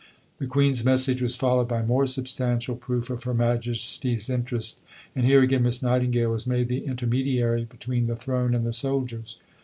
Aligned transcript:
'"The 0.39 0.47
Queen's 0.47 0.83
message 0.83 1.21
was 1.21 1.35
followed 1.35 1.67
by 1.67 1.83
more 1.83 2.07
substantial 2.07 2.75
proof 2.75 3.11
of 3.11 3.21
Her 3.21 3.35
Majesty's 3.35 4.31
interest, 4.31 4.79
and 5.15 5.27
here 5.27 5.43
again 5.43 5.61
Miss 5.61 5.83
Nightingale 5.83 6.31
was 6.31 6.47
made 6.47 6.69
the 6.69 6.85
intermediary 6.85 7.65
between 7.65 8.07
the 8.07 8.15
throne 8.15 8.55
and 8.55 8.65
the 8.65 8.73
soldiers. 8.73 9.37